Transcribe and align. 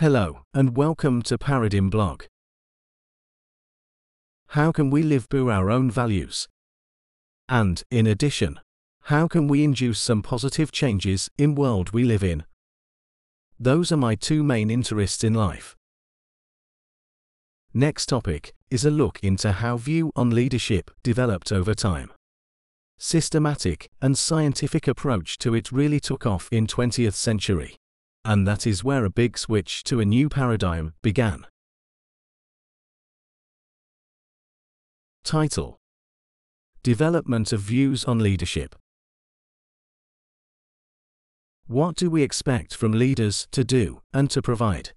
Hello, 0.00 0.44
and 0.54 0.78
welcome 0.78 1.20
to 1.20 1.36
Paradigm 1.36 1.90
Blog. 1.90 2.22
How 4.46 4.72
can 4.72 4.88
we 4.88 5.02
live 5.02 5.28
by 5.28 5.40
our 5.40 5.70
own 5.70 5.90
values? 5.90 6.48
And, 7.50 7.82
in 7.90 8.06
addition, 8.06 8.60
how 9.02 9.28
can 9.28 9.46
we 9.46 9.62
induce 9.62 10.00
some 10.00 10.22
positive 10.22 10.72
changes 10.72 11.28
in 11.36 11.54
world 11.54 11.90
we 11.90 12.04
live 12.04 12.24
in? 12.24 12.44
Those 13.58 13.92
are 13.92 13.98
my 13.98 14.14
two 14.14 14.42
main 14.42 14.70
interests 14.70 15.22
in 15.22 15.34
life. 15.34 15.76
Next 17.74 18.06
topic 18.06 18.54
is 18.70 18.86
a 18.86 18.90
look 18.90 19.20
into 19.22 19.52
how 19.52 19.76
view 19.76 20.12
on 20.16 20.30
leadership 20.30 20.90
developed 21.02 21.52
over 21.52 21.74
time. 21.74 22.10
Systematic 22.96 23.90
and 24.00 24.16
scientific 24.16 24.88
approach 24.88 25.36
to 25.40 25.54
it 25.54 25.70
really 25.70 26.00
took 26.00 26.24
off 26.24 26.48
in 26.50 26.66
20th 26.66 27.12
century. 27.12 27.76
And 28.24 28.46
that 28.46 28.66
is 28.66 28.84
where 28.84 29.04
a 29.04 29.10
big 29.10 29.38
switch 29.38 29.82
to 29.84 30.00
a 30.00 30.04
new 30.04 30.28
paradigm 30.28 30.92
began. 31.02 31.46
Title 35.24 35.78
Development 36.82 37.52
of 37.52 37.60
Views 37.60 38.04
on 38.04 38.18
Leadership. 38.18 38.74
What 41.66 41.94
do 41.94 42.10
we 42.10 42.22
expect 42.22 42.74
from 42.74 42.92
leaders 42.92 43.46
to 43.52 43.64
do 43.64 44.02
and 44.12 44.28
to 44.30 44.42
provide? 44.42 44.90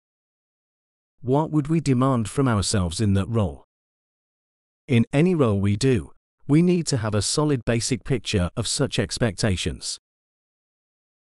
What 1.22 1.52
would 1.52 1.68
we 1.68 1.80
demand 1.80 2.30
from 2.30 2.48
ourselves 2.48 3.00
in 3.00 3.14
that 3.14 3.30
role? 3.30 3.64
In 4.88 5.06
any 5.14 5.36
role 5.36 5.60
we 5.60 5.76
do, 5.76 6.12
we 6.48 6.62
need 6.62 6.88
to 6.88 6.98
have 6.98 7.16
a 7.16 7.22
solid 7.22 7.64
basic 7.64 8.04
picture 8.04 8.50
of 8.58 8.68
such 8.68 9.00
expectations 9.00 10.00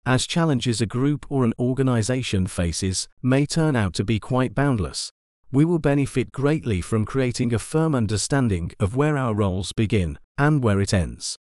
as 0.08 0.26
challenges 0.26 0.80
a 0.80 0.86
group 0.86 1.26
or 1.28 1.44
an 1.44 1.52
organization 1.58 2.46
faces 2.46 3.10
may 3.22 3.44
turn 3.44 3.76
out 3.76 3.92
to 3.92 4.02
be 4.02 4.18
quite 4.18 4.54
boundless. 4.54 5.12
We 5.52 5.66
will 5.66 5.78
benefit 5.78 6.32
greatly 6.32 6.80
from 6.80 7.04
creating 7.04 7.52
a 7.52 7.58
firm 7.58 7.94
understanding 7.94 8.72
of 8.80 8.96
where 8.96 9.18
our 9.18 9.34
roles 9.34 9.74
begin 9.74 10.18
and 10.38 10.64
where 10.64 10.80
it 10.80 10.94
ends. 10.94 11.36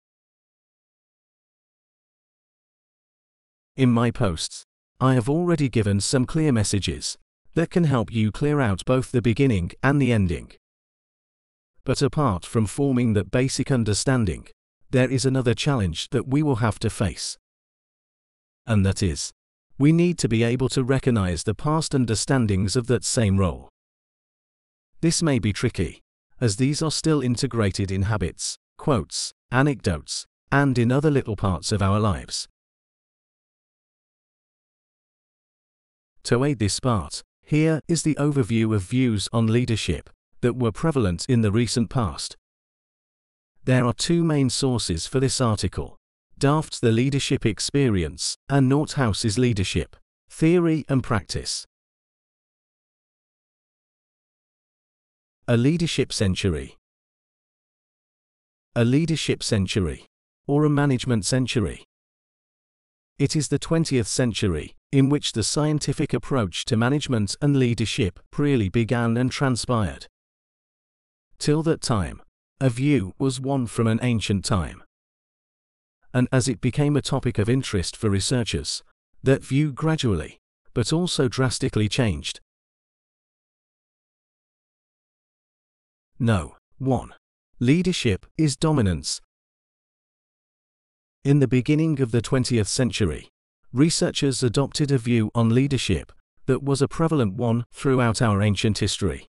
In 3.77 3.93
my 3.93 4.11
posts, 4.11 4.65
I 4.99 5.15
have 5.15 5.29
already 5.29 5.69
given 5.69 6.01
some 6.01 6.27
clear 6.27 6.51
messages 6.51 7.17
that 7.55 7.71
can 7.71 7.85
help 7.85 8.13
you 8.13 8.33
clear 8.33 8.61
out 8.61 8.85
both 8.85 9.13
the 9.13 9.23
beginning 9.23 9.71
and 9.81 10.03
the 10.03 10.13
ending. 10.13 10.51
But 11.85 12.03
apart 12.03 12.45
from 12.45 12.67
forming 12.67 13.13
that 13.13 13.31
basic 13.31 13.71
understanding, 13.71 14.49
there 14.91 15.09
is 15.09 15.25
another 15.25 15.55
challenge 15.55 16.11
that 16.11 16.27
we 16.27 16.43
will 16.43 16.57
have 16.57 16.81
to 16.81 16.91
face 16.91 17.39
and 18.67 18.85
that 18.85 19.03
is, 19.03 19.33
we 19.79 19.93
need 19.93 20.19
to 20.19 20.29
be 20.29 20.43
able 20.43 20.69
to 20.71 20.83
recognize 20.83 21.43
the 21.43 21.55
past 21.55 21.95
understandings 21.95 22.77
of 22.77 22.87
that 22.87 23.05
same 23.05 23.37
role. 23.37 23.69
This 25.01 25.23
may 25.23 25.39
be 25.39 25.53
tricky, 25.53 26.01
as 26.41 26.57
these 26.57 26.83
are 26.83 26.91
still 26.91 27.21
integrated 27.21 27.91
in 27.91 28.03
habits, 28.03 28.57
quotes, 28.79 29.33
anecdotes, 29.51 30.27
and 30.51 30.79
in 30.79 30.91
other 30.91 31.11
little 31.11 31.37
parts 31.37 31.73
of 31.73 31.83
our 31.83 32.01
lives. 32.01 32.49
To 36.25 36.43
aid 36.45 36.59
this 36.59 36.81
part, 36.81 37.23
here 37.43 37.81
is 37.87 38.03
the 38.03 38.17
overview 38.17 38.75
of 38.75 38.83
views 38.83 39.29
on 39.33 39.47
leadership 39.47 40.11
that 40.41 40.57
were 40.57 40.73
prevalent 40.73 41.27
in 41.29 41.43
the 41.43 41.53
recent 41.53 41.91
past. 41.91 42.37
There 43.65 43.85
are 43.85 43.93
two 43.93 44.25
main 44.25 44.51
sources 44.51 45.07
for 45.07 45.21
this 45.21 45.41
article 45.41 45.97
Daft's 46.39 46.81
The 46.81 46.93
Leadership 46.93 47.47
Experience, 47.47 48.37
and 48.51 48.69
Northouse's 48.69 49.39
Leadership, 49.39 49.97
Theory 50.29 50.85
and 50.87 51.03
Practice. 51.03 51.65
A 55.49 55.57
Leadership 55.57 56.13
Century 56.13 56.77
A 58.75 58.85
leadership 58.85 59.43
century, 59.43 60.05
or 60.47 60.67
a 60.67 60.69
management 60.69 61.25
century. 61.25 61.85
It 63.19 63.35
is 63.35 63.49
the 63.49 63.59
20th 63.59 64.05
century, 64.05 64.75
in 64.93 65.09
which 65.09 65.33
the 65.33 65.43
scientific 65.43 66.13
approach 66.13 66.67
to 66.67 66.77
management 66.77 67.35
and 67.41 67.57
leadership 67.57 68.21
really 68.37 68.69
began 68.69 69.17
and 69.17 69.33
transpired. 69.33 70.07
Till 71.39 71.63
that 71.63 71.81
time, 71.81 72.21
a 72.61 72.69
view 72.69 73.15
was 73.19 73.41
one 73.41 73.67
from 73.67 73.87
an 73.87 74.01
ancient 74.03 74.45
time 74.45 74.83
and 76.17 76.29
as 76.33 76.49
it 76.49 76.63
became 76.63 76.97
a 76.97 77.03
topic 77.03 77.37
of 77.37 77.47
interest 77.47 77.95
for 77.95 78.09
researchers, 78.09 78.83
that 79.23 79.45
view 79.45 79.71
gradually, 79.71 80.41
but 80.73 80.91
also 80.91 81.29
drastically 81.29 81.91
changed. 81.91 82.41
No. 86.19 86.57
1. 86.79 87.13
Leadership 87.61 88.25
is 88.39 88.57
dominance. 88.57 89.21
In 91.23 91.41
the 91.41 91.47
beginning 91.47 92.01
of 92.01 92.13
the 92.13 92.23
20th 92.23 92.69
century, 92.69 93.29
researchers 93.71 94.43
adopted 94.43 94.91
a 94.91 94.97
view 94.97 95.31
on 95.35 95.51
leadership 95.51 96.13
that 96.47 96.63
was 96.63 96.81
a 96.81 96.89
prevalent 96.89 97.35
one 97.35 97.67
throughout 97.75 98.23
our 98.23 98.41
ancient 98.41 98.79
history. 98.79 99.27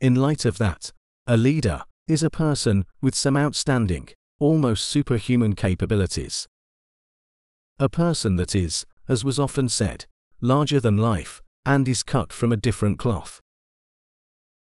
In 0.00 0.14
light 0.14 0.44
of 0.44 0.58
that, 0.58 0.92
a 1.26 1.36
leader 1.36 1.82
is 2.06 2.22
a 2.22 2.30
person 2.30 2.84
with 3.02 3.16
some 3.16 3.36
outstanding, 3.36 4.10
almost 4.38 4.86
superhuman 4.86 5.54
capabilities. 5.54 6.46
A 7.78 7.88
person 7.88 8.36
that 8.36 8.54
is, 8.54 8.84
as 9.08 9.24
was 9.24 9.38
often 9.38 9.68
said, 9.68 10.06
larger 10.40 10.80
than 10.80 10.98
life, 10.98 11.42
and 11.64 11.88
is 11.88 12.02
cut 12.02 12.32
from 12.32 12.52
a 12.52 12.56
different 12.56 12.98
cloth. 12.98 13.40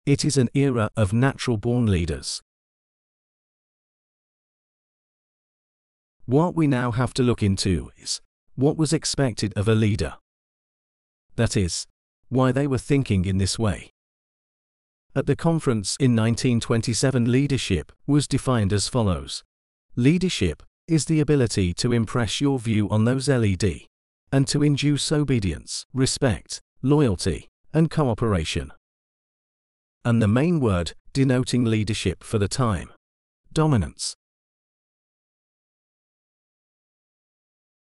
It 0.06 0.24
is 0.24 0.36
an 0.36 0.48
era 0.54 0.90
of 0.96 1.12
natural 1.12 1.58
born 1.58 1.86
leaders. 1.86 2.42
What 6.24 6.54
we 6.54 6.66
now 6.66 6.90
have 6.90 7.14
to 7.14 7.22
look 7.22 7.42
into 7.42 7.90
is 7.96 8.20
what 8.54 8.76
was 8.76 8.92
expected 8.92 9.52
of 9.56 9.68
a 9.68 9.74
leader. 9.74 10.14
That 11.36 11.56
is, 11.56 11.86
why 12.28 12.52
they 12.52 12.66
were 12.66 12.78
thinking 12.78 13.24
in 13.24 13.38
this 13.38 13.58
way. 13.58 13.92
At 15.14 15.26
the 15.26 15.36
conference 15.36 15.96
in 16.00 16.16
1927, 16.16 17.30
leadership 17.30 17.92
was 18.06 18.28
defined 18.28 18.72
as 18.72 18.88
follows 18.88 19.44
Leadership 19.96 20.62
is 20.86 21.04
the 21.04 21.20
ability 21.20 21.74
to 21.74 21.92
impress 21.92 22.40
your 22.40 22.58
view 22.58 22.88
on 22.88 23.04
those 23.04 23.28
LED 23.28 23.82
and 24.32 24.46
to 24.48 24.62
induce 24.62 25.10
obedience, 25.12 25.84
respect, 25.92 26.60
loyalty, 26.82 27.48
and 27.72 27.90
cooperation. 27.90 28.72
And 30.04 30.22
the 30.22 30.28
main 30.28 30.60
word 30.60 30.92
denoting 31.12 31.64
leadership 31.64 32.22
for 32.22 32.38
the 32.38 32.48
time 32.48 32.90
dominance. 33.52 34.14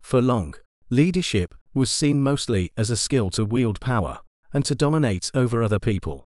For 0.02 0.22
long, 0.22 0.56
leadership 0.90 1.56
was 1.74 1.90
seen 1.90 2.22
mostly 2.22 2.72
as 2.76 2.90
a 2.90 2.98
skill 2.98 3.30
to 3.32 3.46
wield 3.46 3.80
power 3.80 4.20
and 4.54 4.66
to 4.66 4.76
dominate 4.76 5.32
over 5.34 5.64
other 5.64 5.80
people. 5.80 6.26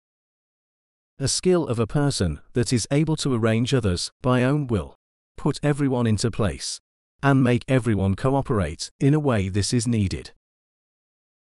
A 1.18 1.28
skill 1.28 1.68
of 1.68 1.80
a 1.80 1.88
person 1.88 2.40
that 2.54 2.72
is 2.72 2.88
able 2.92 3.16
to 3.18 3.34
arrange 3.34 3.74
others 3.74 4.12
by 4.22 4.44
own 4.44 4.68
will 4.68 4.96
put 5.38 5.60
everyone 5.64 6.08
into 6.08 6.30
place, 6.32 6.80
and 7.24 7.44
make 7.44 7.64
everyone 7.68 8.16
cooperate 8.16 8.92
in 9.00 9.14
a 9.14 9.20
way 9.20 9.50
this 9.50 9.74
is 9.74 9.88
needed. 9.88 10.32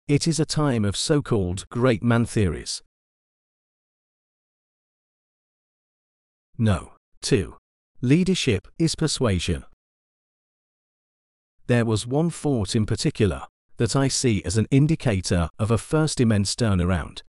It 0.07 0.27
is 0.27 0.39
a 0.39 0.45
time 0.45 0.85
of 0.85 0.95
so-called 0.95 1.67
great 1.69 2.03
man 2.03 2.25
theories. 2.25 2.83
No. 6.57 6.93
2. 7.21 7.57
Leadership 8.01 8.67
is 8.77 8.95
persuasion. 8.95 9.65
There 11.67 11.85
was 11.85 12.05
one 12.05 12.29
thought 12.29 12.75
in 12.75 12.85
particular 12.85 13.43
that 13.77 13.95
I 13.95 14.07
see 14.07 14.43
as 14.45 14.57
an 14.57 14.67
indicator 14.69 15.49
of 15.57 15.71
a 15.71 15.77
first 15.77 16.21
immense 16.21 16.55
turnaround. 16.55 17.23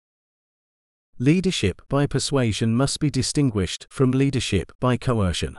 Leadership 1.17 1.81
by 1.87 2.05
persuasion 2.05 2.75
must 2.75 2.99
be 2.99 3.09
distinguished 3.09 3.87
from 3.90 4.11
leadership 4.11 4.73
by 4.81 4.97
coercion. 4.97 5.58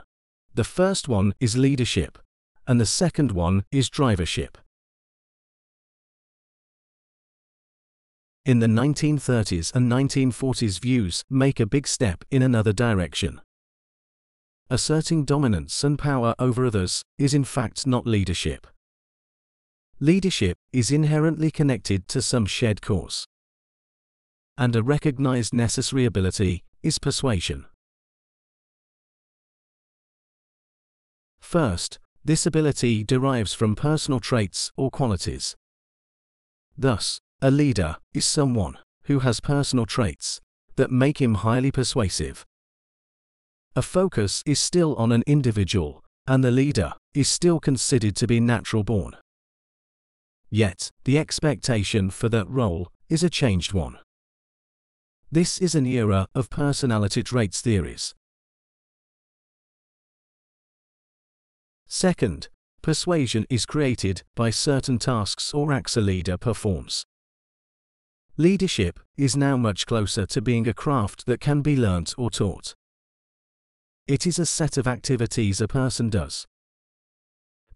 The 0.57 0.65
first 0.65 1.07
one 1.07 1.35
is 1.39 1.59
leadership, 1.59 2.19
and 2.67 2.81
the 2.81 2.87
second 2.87 3.31
one 3.31 3.67
is 3.71 3.91
drivership. 3.91 4.57
In 8.47 8.61
the 8.61 8.67
1930s 8.67 9.75
and 9.75 9.93
1940s 9.93 10.81
views 10.81 11.23
make 11.29 11.61
a 11.61 11.67
big 11.67 11.87
step 11.87 12.25
in 12.31 12.41
another 12.41 12.73
direction. 12.73 13.43
Asserting 14.71 15.27
dominance 15.27 15.85
and 15.85 15.99
power 15.99 16.35
over 16.39 16.65
others 16.65 17.03
is 17.19 17.35
in 17.35 17.45
fact 17.45 17.87
not 17.87 18.07
leadership. 18.07 18.67
Leadership 20.01 20.57
is 20.73 20.91
inherently 20.91 21.51
connected 21.51 22.09
to 22.09 22.23
some 22.23 22.47
shared 22.47 22.81
cause. 22.81 23.27
And 24.57 24.75
a 24.75 24.83
recognized 24.83 25.53
necessary 25.53 26.07
ability 26.07 26.65
is 26.83 26.99
persuasion. 26.99 27.67
First, 31.47 32.01
this 32.25 32.45
ability 32.45 33.05
derives 33.05 33.55
from 33.55 33.77
personal 33.77 34.19
traits 34.19 34.73
or 34.77 34.91
qualities. 34.91 35.55
Thus, 36.77 37.21
A 37.41 37.53
leader 37.53 37.99
is 38.13 38.25
someone 38.25 38.79
who 39.05 39.21
has 39.21 39.39
personal 39.39 39.87
traits 39.87 40.41
that 40.75 40.91
make 40.91 41.21
him 41.21 41.35
highly 41.35 41.71
persuasive. 41.71 42.45
A 43.77 43.83
focus 43.83 44.43
is 44.45 44.59
still 44.59 44.97
on 44.97 45.13
an 45.13 45.23
individual, 45.25 46.03
and 46.27 46.43
the 46.43 46.51
leader 46.51 46.95
is 47.15 47.29
still 47.29 47.61
considered 47.61 48.17
to 48.17 48.27
be 48.27 48.41
natural 48.41 48.83
born. 48.83 49.15
Yet, 50.51 50.91
the 51.05 51.17
expectation 51.17 52.11
for 52.11 52.29
that 52.29 52.49
role 52.49 52.89
is 53.09 53.23
a 53.23 53.31
changed 53.31 53.73
one. 53.73 53.99
This 55.31 55.59
is 55.59 55.77
an 55.77 55.87
era 55.87 56.27
of 56.35 56.51
personality 56.51 57.23
traits 57.23 57.61
theories. 57.61 58.17
Second, 61.89 62.49
persuasion 62.83 63.47
is 63.49 63.67
created 63.67 64.23
by 64.35 64.51
certain 64.51 64.99
tasks 64.99 65.55
or 65.55 65.73
acts 65.73 65.97
a 65.97 66.01
leader 66.01 66.37
performs. 66.37 67.05
Leadership 68.37 69.01
is 69.17 69.37
now 69.37 69.57
much 69.57 69.87
closer 69.87 70.27
to 70.27 70.43
being 70.43 70.69
a 70.69 70.75
craft 70.75 71.27
that 71.27 71.41
can 71.41 71.63
be 71.63 71.77
learnt 71.77 72.15
or 72.19 72.31
taught. 72.31 72.75
It 74.07 74.27
is 74.27 74.39
a 74.39 74.47
set 74.47 74.77
of 74.77 74.87
activities 74.87 75.61
a 75.61 75.67
person 75.67 76.11
does. 76.11 76.47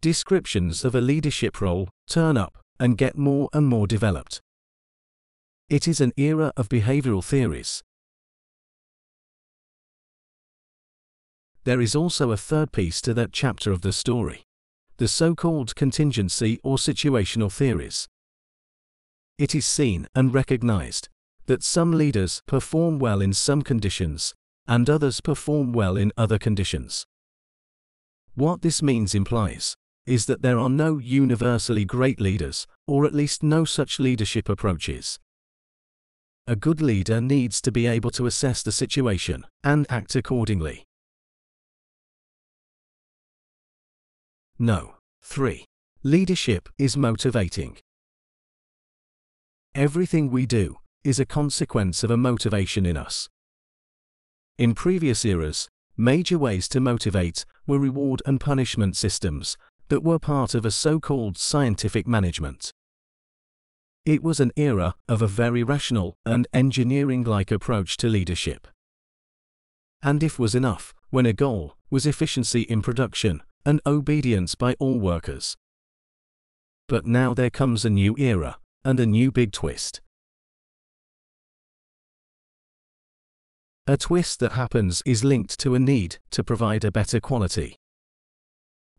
Descriptions 0.01 0.85
of 0.85 0.95
a 0.95 1.01
leadership 1.01 1.61
role 1.61 1.89
turn 2.09 2.37
up 2.37 2.59
and 2.79 2.99
get 2.99 3.17
more 3.17 3.49
and 3.53 3.67
more 3.67 3.87
developed. 3.87 4.41
It 5.69 5.87
is 5.87 6.01
an 6.01 6.13
era 6.17 6.53
of 6.57 6.69
behavioral 6.69 7.25
theories. 7.25 7.83
There 11.65 11.81
is 11.81 11.95
also 11.95 12.31
a 12.31 12.37
third 12.37 12.73
piece 12.73 13.01
to 13.03 13.15
that 13.15 13.33
chapter 13.33 13.71
of 13.73 13.83
the 13.83 13.93
story 13.93 14.45
the 15.01 15.09
so 15.09 15.35
called 15.35 15.75
contingency 15.75 16.61
or 16.63 16.77
situational 16.77 17.51
theories. 17.51 18.07
It 19.39 19.55
is 19.55 19.65
seen 19.65 20.07
and 20.15 20.35
recognized 20.35 21.09
that 21.47 21.63
some 21.63 21.93
leaders 21.93 22.43
perform 22.47 22.99
well 22.99 23.23
in 23.23 23.33
some 23.33 23.63
conditions 23.63 24.35
and 24.69 24.91
others 24.91 25.23
perform 25.23 25.73
well 25.73 25.97
in 25.97 26.13
other 26.19 26.39
conditions. 26.39 27.07
What 28.35 28.61
this 28.61 28.83
means 28.83 29.15
implies 29.15 29.75
is 30.05 30.27
that 30.27 30.43
there 30.43 30.59
are 30.59 30.69
no 30.69 30.99
universally 30.99 31.87
great 31.87 32.21
leaders, 32.21 32.67
or 32.87 33.07
at 33.07 33.15
least 33.15 33.43
no 33.43 33.65
such 33.65 33.99
leadership 33.99 34.51
approaches. 34.51 35.19
A 36.47 36.57
good 36.57 36.83
leader 36.83 37.23
needs 37.23 37.63
to 37.63 37.73
be 37.73 37.87
able 37.87 38.11
to 38.11 38.27
assess 38.27 38.63
the 38.63 38.73
situation 38.73 39.47
and 39.65 39.87
act 39.89 40.15
accordingly. 40.15 40.85
No. 44.63 44.97
3. 45.23 45.65
Leadership 46.03 46.69
is 46.77 46.95
motivating. 46.95 47.79
Everything 49.75 50.31
we 50.31 50.45
do 50.45 50.77
is 51.03 51.19
a 51.19 51.25
consequence 51.25 52.05
of 52.05 52.11
a 52.11 52.19
motivation 52.19 52.85
in 52.85 52.95
us. 52.95 53.31
In 54.59 54.75
previous 54.75 55.25
eras, 55.25 55.67
major 55.97 56.37
ways 56.37 56.69
to 56.69 56.79
motivate 56.79 57.47
were 57.67 57.79
reward 57.79 58.21
and 58.27 58.39
punishment 58.39 58.99
systems 58.99 59.57
that 59.89 60.05
were 60.05 60.19
part 60.19 60.55
of 60.55 60.67
a 60.67 60.71
so 60.71 61.01
called 61.01 61.39
scientific 61.39 62.07
management. 62.07 62.71
It 64.05 64.23
was 64.23 64.41
an 64.41 64.53
era 64.57 64.95
of 65.09 65.23
a 65.23 65.27
very 65.27 65.63
rational 65.63 66.19
and 66.27 66.47
engineering 66.53 67.25
like 67.25 67.51
approach 67.51 67.97
to 67.97 68.09
leadership. 68.09 68.69
And 70.03 70.23
if 70.23 70.39
was 70.39 70.55
enough, 70.55 70.93
when 71.09 71.25
a 71.25 71.33
goal 71.33 71.77
was 71.89 72.05
efficiency 72.05 72.61
in 72.61 72.83
production 72.83 73.43
and 73.65 73.81
obedience 73.87 74.55
by 74.55 74.75
all 74.79 74.99
workers. 74.99 75.57
But 76.89 77.07
now 77.07 77.35
there 77.35 77.51
comes 77.51 77.85
a 77.85 77.91
new 77.91 78.17
era 78.19 78.59
and 78.85 78.99
a 78.99 79.07
new 79.07 79.31
big 79.31 79.53
twist. 79.53 80.01
A 83.87 83.97
twist 83.97 84.41
that 84.41 84.53
happens 84.53 85.03
is 85.05 85.25
linked 85.25 85.59
to 85.61 85.75
a 85.75 85.79
need 85.79 86.19
to 86.31 86.45
provide 86.45 86.85
a 86.85 86.93
better 86.93 87.21
quality. 87.21 87.77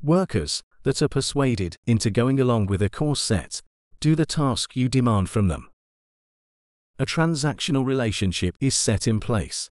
Workers 0.01 0.63
that 0.83 1.01
are 1.01 1.07
persuaded 1.07 1.77
into 1.85 2.09
going 2.09 2.39
along 2.39 2.65
with 2.65 2.81
a 2.81 2.89
course 2.89 3.21
set 3.21 3.61
do 3.99 4.15
the 4.15 4.25
task 4.25 4.75
you 4.75 4.89
demand 4.89 5.29
from 5.29 5.47
them. 5.47 5.69
A 6.99 7.05
transactional 7.05 7.85
relationship 7.85 8.55
is 8.59 8.75
set 8.75 9.07
in 9.07 9.19
place, 9.19 9.69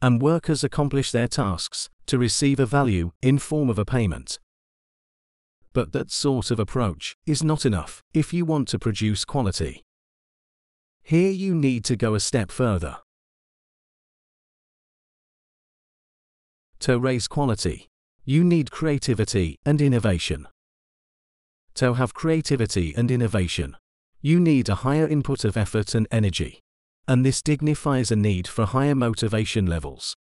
and 0.00 0.22
workers 0.22 0.64
accomplish 0.64 1.10
their 1.10 1.28
tasks 1.28 1.90
to 2.06 2.18
receive 2.18 2.60
a 2.60 2.66
value 2.66 3.12
in 3.22 3.38
form 3.38 3.70
of 3.70 3.78
a 3.78 3.84
payment. 3.84 4.38
But 5.72 5.92
that 5.92 6.10
sort 6.10 6.50
of 6.50 6.58
approach 6.58 7.16
is 7.26 7.42
not 7.42 7.64
enough 7.64 8.02
if 8.12 8.32
you 8.32 8.44
want 8.44 8.68
to 8.68 8.78
produce 8.78 9.24
quality. 9.24 9.82
Here 11.02 11.30
you 11.30 11.54
need 11.54 11.84
to 11.86 11.96
go 11.96 12.14
a 12.14 12.20
step 12.20 12.50
further. 12.50 12.98
To 16.80 16.98
raise 16.98 17.28
quality, 17.28 17.88
you 18.24 18.44
need 18.44 18.70
creativity 18.70 19.56
and 19.64 19.80
innovation. 19.80 20.46
To 21.74 21.94
have 21.94 22.12
creativity 22.12 22.92
and 22.96 23.10
innovation, 23.10 23.76
you 24.20 24.38
need 24.38 24.68
a 24.68 24.76
higher 24.76 25.06
input 25.06 25.44
of 25.44 25.56
effort 25.56 25.94
and 25.94 26.06
energy. 26.10 26.60
And 27.08 27.26
this 27.26 27.42
dignifies 27.42 28.12
a 28.12 28.16
need 28.16 28.46
for 28.46 28.66
higher 28.66 28.94
motivation 28.94 29.66
levels. 29.66 30.16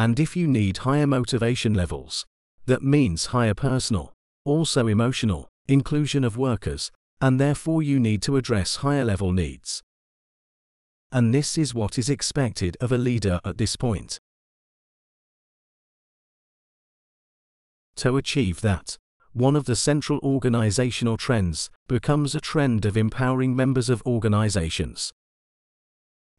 And 0.00 0.18
if 0.18 0.34
you 0.34 0.46
need 0.46 0.78
higher 0.78 1.06
motivation 1.06 1.74
levels, 1.74 2.24
that 2.64 2.82
means 2.82 3.26
higher 3.36 3.52
personal, 3.52 4.14
also 4.46 4.86
emotional, 4.86 5.50
inclusion 5.68 6.24
of 6.24 6.38
workers, 6.38 6.90
and 7.20 7.38
therefore 7.38 7.82
you 7.82 8.00
need 8.00 8.22
to 8.22 8.38
address 8.38 8.76
higher 8.76 9.04
level 9.04 9.30
needs. 9.30 9.82
And 11.12 11.34
this 11.34 11.58
is 11.58 11.74
what 11.74 11.98
is 11.98 12.08
expected 12.08 12.78
of 12.80 12.92
a 12.92 12.96
leader 12.96 13.40
at 13.44 13.58
this 13.58 13.76
point. 13.76 14.18
To 17.96 18.16
achieve 18.16 18.62
that, 18.62 18.96
one 19.34 19.54
of 19.54 19.66
the 19.66 19.76
central 19.76 20.18
organizational 20.22 21.18
trends 21.18 21.68
becomes 21.88 22.34
a 22.34 22.40
trend 22.40 22.86
of 22.86 22.96
empowering 22.96 23.54
members 23.54 23.90
of 23.90 24.02
organizations. 24.06 25.12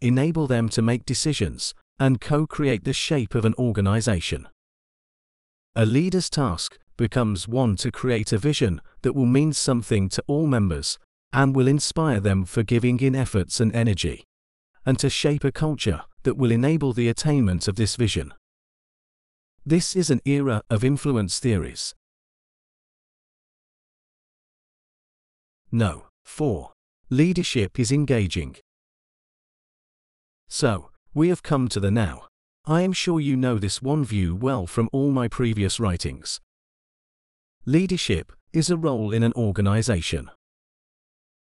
Enable 0.02 0.48
them 0.48 0.68
to 0.70 0.82
make 0.82 1.06
decisions 1.06 1.76
and 2.02 2.20
co 2.20 2.48
create 2.48 2.84
the 2.84 2.94
shape 2.94 3.36
of 3.36 3.46
an 3.46 3.54
organization. 3.60 4.48
A 5.76 5.86
leader's 5.86 6.32
task 6.32 6.80
becomes 6.98 7.48
one 7.48 7.76
to 7.76 7.92
create 7.92 8.34
a 8.34 8.40
vision 8.40 8.82
that 9.04 9.14
will 9.14 9.28
mean 9.28 9.54
something 9.54 10.10
to 10.10 10.24
all 10.26 10.48
members 10.48 10.98
and 11.32 11.56
will 11.56 11.68
inspire 11.68 12.20
them 12.20 12.44
for 12.44 12.64
giving 12.64 13.00
in 13.02 13.14
efforts 13.14 13.60
and 13.60 13.72
energy, 13.76 14.26
and 14.84 14.98
to 14.98 15.12
shape 15.12 15.44
a 15.44 15.52
culture 15.52 16.02
that 16.24 16.36
will 16.38 16.52
enable 16.52 16.92
the 16.92 17.08
attainment 17.08 17.68
of 17.68 17.76
this 17.76 17.96
vision. 17.96 18.34
This 19.64 19.96
is 19.96 20.10
an 20.10 20.22
era 20.26 20.64
of 20.72 20.84
influence 20.84 21.38
theories 21.38 21.94
No. 25.72 26.08
4. 26.26 26.72
Leadership 27.12 27.80
is 27.80 27.92
engaging. 27.92 28.56
So, 30.50 30.91
we 31.14 31.28
have 31.28 31.44
come 31.44 31.68
to 31.68 31.80
the 31.80 31.92
now. 31.92 32.28
I 32.66 32.82
am 32.82 32.94
sure 32.94 33.20
you 33.20 33.36
know 33.36 33.58
this 33.58 33.82
one 33.82 34.06
view 34.06 34.34
well 34.36 34.66
from 34.66 34.90
all 34.94 35.12
my 35.12 35.28
previous 35.28 35.80
writings. 35.80 36.40
Leadership 37.66 38.32
is 38.54 38.70
a 38.70 38.78
role 38.78 39.12
in 39.12 39.22
an 39.24 39.34
organization. 39.34 40.30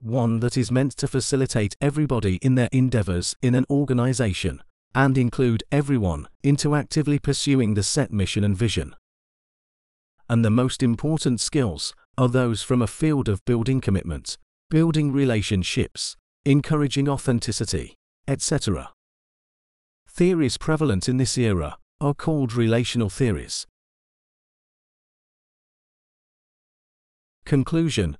One 0.01 0.39
that 0.39 0.57
is 0.57 0.71
meant 0.71 0.97
to 0.97 1.07
facilitate 1.07 1.75
everybody 1.79 2.37
in 2.37 2.55
their 2.55 2.69
endeavors 2.71 3.35
in 3.41 3.53
an 3.53 3.65
organization 3.69 4.63
and 4.95 5.17
include 5.17 5.63
everyone 5.71 6.27
into 6.43 6.73
actively 6.73 7.19
pursuing 7.19 7.75
the 7.75 7.83
set 7.83 8.11
mission 8.11 8.43
and 8.43 8.57
vision. 8.57 8.95
And 10.27 10.43
the 10.43 10.49
most 10.49 10.81
important 10.81 11.39
skills 11.39 11.93
are 12.17 12.29
those 12.29 12.63
from 12.63 12.81
a 12.81 12.87
field 12.87 13.29
of 13.29 13.45
building 13.45 13.79
commitment, 13.79 14.37
building 14.69 15.11
relationships, 15.11 16.17
encouraging 16.45 17.07
authenticity, 17.07 17.95
etc. 18.27 18.91
Theories 20.13 20.57
prevalent 20.57 21.07
in 21.07 21.15
this 21.15 21.37
era 21.37 21.77
are 22.01 22.13
called 22.13 22.53
relational 22.53 23.09
theories. 23.09 23.65
Conclusion 27.45 28.17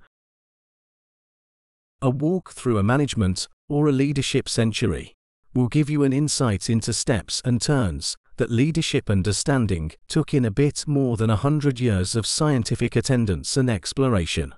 A 2.01 2.09
walk 2.09 2.53
through 2.53 2.77
a 2.77 2.83
management 2.83 3.49
or 3.67 3.89
a 3.89 3.91
leadership 3.91 4.47
century 4.47 5.13
will 5.53 5.67
give 5.67 5.89
you 5.89 6.03
an 6.03 6.13
insight 6.13 6.69
into 6.69 6.93
steps 6.93 7.41
and 7.43 7.61
turns 7.61 8.15
that 8.37 8.49
leadership 8.49 9.09
understanding 9.09 9.91
took 10.07 10.33
in 10.33 10.45
a 10.45 10.49
bit 10.49 10.85
more 10.87 11.17
than 11.17 11.29
a 11.29 11.35
hundred 11.35 11.81
years 11.81 12.15
of 12.15 12.25
scientific 12.25 12.95
attendance 12.95 13.57
and 13.57 13.69
exploration. 13.69 14.55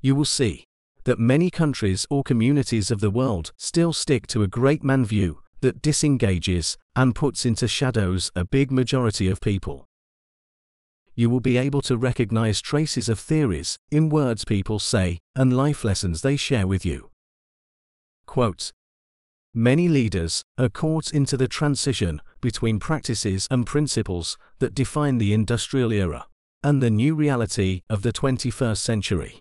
You 0.00 0.14
will 0.14 0.24
see 0.24 0.64
that 1.04 1.18
many 1.18 1.50
countries 1.50 2.06
or 2.08 2.22
communities 2.22 2.90
of 2.90 3.00
the 3.00 3.10
world 3.10 3.52
still 3.58 3.92
stick 3.92 4.26
to 4.28 4.42
a 4.42 4.48
great 4.48 4.82
man 4.82 5.04
view 5.04 5.40
that 5.60 5.82
disengages 5.82 6.76
and 6.94 7.14
puts 7.14 7.44
into 7.44 7.68
shadows 7.68 8.30
a 8.34 8.44
big 8.44 8.70
majority 8.70 9.28
of 9.28 9.40
people. 9.40 9.88
you 11.18 11.28
will 11.28 11.40
be 11.40 11.56
able 11.56 11.82
to 11.82 11.96
recognize 11.98 12.60
traces 12.60 13.08
of 13.08 13.18
theories 13.18 13.76
in 13.90 14.08
words 14.08 14.44
people 14.44 14.78
say 14.78 15.18
and 15.34 15.56
life 15.56 15.82
lessons 15.82 16.22
they 16.22 16.36
share 16.36 16.64
with 16.64 16.86
you. 16.86 17.10
Quote 18.24 18.70
Many 19.52 19.88
leaders 19.88 20.44
are 20.56 20.68
caught 20.68 21.12
into 21.12 21.36
the 21.36 21.48
transition 21.48 22.20
between 22.40 22.78
practices 22.78 23.48
and 23.50 23.66
principles 23.66 24.38
that 24.60 24.76
define 24.76 25.18
the 25.18 25.32
industrial 25.32 25.92
era 25.92 26.28
and 26.62 26.80
the 26.80 26.90
new 26.90 27.16
reality 27.16 27.82
of 27.90 28.02
the 28.02 28.12
21st 28.12 28.76
century. 28.78 29.40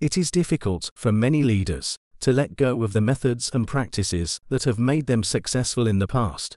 It 0.00 0.18
is 0.18 0.32
difficult 0.32 0.90
for 0.96 1.12
many 1.12 1.44
leaders 1.44 1.96
to 2.20 2.32
let 2.32 2.56
go 2.56 2.82
of 2.82 2.92
the 2.92 3.00
methods 3.00 3.50
and 3.52 3.66
practices 3.66 4.40
that 4.48 4.64
have 4.64 4.78
made 4.78 5.06
them 5.06 5.22
successful 5.22 5.86
in 5.86 5.98
the 5.98 6.06
past. 6.06 6.56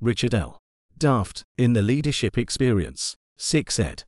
Richard 0.00 0.34
L. 0.34 0.58
Daft, 0.96 1.44
in 1.56 1.72
the 1.72 1.82
Leadership 1.82 2.36
Experience, 2.36 3.16
6 3.38 3.78
ed. 3.80 4.04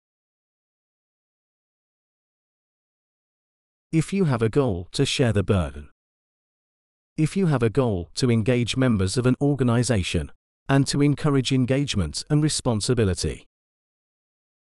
If 3.90 4.12
you 4.12 4.24
have 4.24 4.42
a 4.42 4.48
goal 4.48 4.88
to 4.92 5.04
share 5.04 5.32
the 5.32 5.42
burden, 5.42 5.88
if 7.16 7.36
you 7.36 7.46
have 7.46 7.62
a 7.62 7.70
goal 7.70 8.10
to 8.14 8.30
engage 8.30 8.76
members 8.76 9.18
of 9.18 9.26
an 9.26 9.36
organization 9.40 10.32
and 10.68 10.86
to 10.86 11.02
encourage 11.02 11.52
engagement 11.52 12.24
and 12.30 12.42
responsibility, 12.42 13.46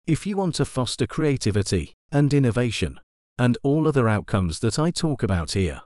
if 0.06 0.28
you 0.28 0.38
want 0.38 0.54
to 0.56 0.66
foster 0.66 1.08
creativity 1.08 1.94
and 2.12 2.32
innovation 2.34 3.00
and 3.40 3.58
all 3.64 3.88
other 3.88 4.08
outcomes 4.08 4.60
that 4.60 4.78
I 4.78 4.92
talk 4.92 5.24
about 5.24 5.54
here, 5.54 5.82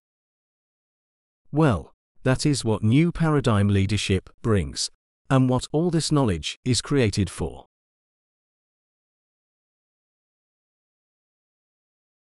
well, 1.51 1.93
that 2.23 2.45
is 2.45 2.65
what 2.65 2.83
new 2.83 3.11
paradigm 3.11 3.69
leadership 3.69 4.29
brings 4.41 4.89
and 5.29 5.49
what 5.49 5.67
all 5.71 5.89
this 5.89 6.11
knowledge 6.11 6.59
is 6.65 6.81
created 6.81 7.29
for. 7.29 7.68